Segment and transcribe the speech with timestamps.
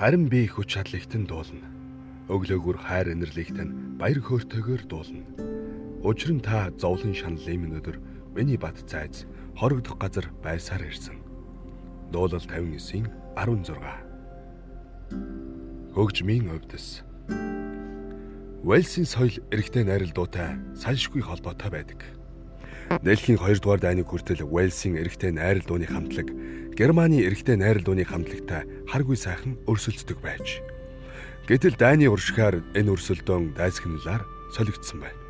[0.00, 1.68] Харин би хүч чадлагтан дуулна.
[2.32, 5.28] Өглөөгөр хайр инэрлэгтэн баяр хөөртэйгээр дуулна.
[6.00, 8.00] Учир нь та зовлон шаналын минь өдөр
[8.32, 9.28] миний бат цайз
[9.60, 11.20] хорогдох газар байсаар ирсэн.
[12.16, 15.92] Дуулал 59-ийн 16.
[15.92, 17.04] Хөгжмийн өвдөс.
[18.64, 22.19] Уэлсийн соёл эрэгтэй найралдуутай салшгүй холбоотой байдаг.
[22.90, 26.26] Дэлхийн 2 дугаар дайны хүртэл Уэлсийн эрэгтэй найрал дууны хамтлаг
[26.74, 30.58] Германы эрэгтэй найрал дууны хамтлагтай харгүй сайхан өрсөлддөг байж.
[31.46, 35.22] Гэтэл дайны уршихаар энэ өрсөлдөөн дайсагналаар солигдсон байна.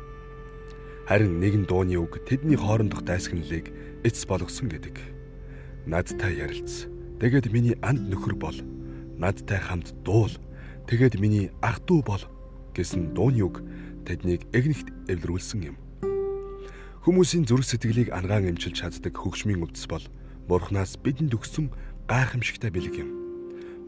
[1.05, 3.69] Харин нэгэн дууны үг тэдний хоорондох дайсагналыг
[4.09, 4.97] эцэс болгосон гэдэг.
[5.85, 6.89] Надтай ярилц.
[7.21, 8.57] Тэгээд миний анд нөхөр бол.
[9.21, 10.33] Надтай хамт дуул.
[10.89, 12.25] Тэгээд миний ах トゥ бол
[12.73, 13.61] гэсэн дууны үг
[14.09, 15.77] тэднийг эгнэгт эвлэрүүлсэн юм.
[17.01, 20.05] Хүмүүсийн зүрх сэтгэлийг ангаан эмчилж чаддаг хөгжмийн өвдөс бол
[20.45, 21.73] Бурханаас бидэнд өгсөн
[22.05, 23.09] гайхамшигтай бэлэг юм.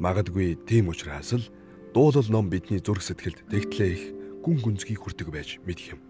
[0.01, 1.45] Магадгүй тийм учраас л
[1.93, 4.03] дуулал ном бидний зүрх сэтгэлд тэгтлээ их
[4.41, 6.01] гүн гүнзгий хүрдэг байж мэдх юм.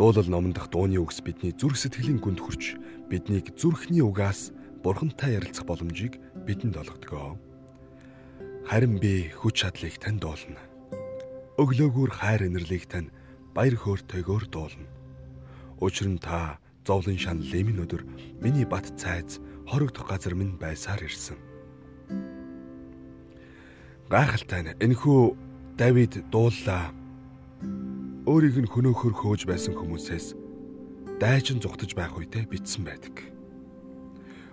[0.00, 2.80] Дуулал номон дах дууны үгс бидний зүрх сэтгэлийн гүнд хүрч
[3.12, 6.16] биднийг зүрхний угаас Бурхантай ярилцах боломжийг
[6.48, 7.36] бидэнд олгодог.
[8.64, 10.64] Харин би хүч чадлыг танд дуулна.
[11.60, 13.12] Өглөөгөр хайр инэрлийг тань
[13.52, 14.99] баяр хөөртэйгээр дуулна
[15.80, 18.04] Учир нь та зовлон шан лемин өдөр
[18.44, 21.40] миний бат цайз хорогдох газар минь байсаар ирсэн.
[24.12, 25.20] Гайхалтай нь энэхүү
[25.80, 26.92] Давид дууллаа.
[28.28, 30.36] Өөрийг нь хөнөөхөр хөөж байсан хүмүүсээс
[31.16, 33.16] дайчин зүгтж байх үедээ битсэн байдаг.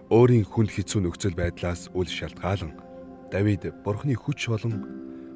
[0.07, 2.71] Өөрийн хүнд хэцүү нөхцөл байдлаас үл шалтгаалan
[3.27, 4.87] Давид бурхны хүч болон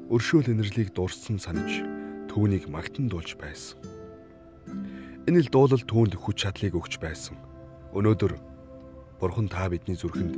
[0.08, 1.84] өршөөл энерлийг дурсан санаж
[2.32, 3.76] түүнийг магтан дуулж байсан.
[5.22, 7.38] Энэ л дуулал түүнд хүч чадлыг өгч байсан.
[7.94, 8.34] Өнөөдөр
[9.22, 10.34] Бурхан та бидний зүрхэнд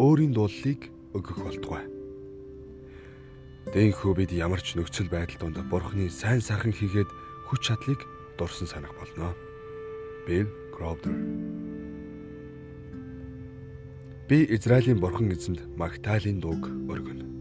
[0.00, 1.84] өөрийн дуулалыг өгөх болтугай.
[3.68, 7.10] Дэнхүү бид ямар ч нөхцөл байдал донд Бурханы сайн сайхан хийгээд
[7.52, 8.00] хүч чадлыг
[8.40, 9.36] дурсан санах болно.
[10.24, 11.12] Bill Crowder
[14.24, 17.33] Би Израилийн Бурхан эзэнд Магдалины дууг өргөнө.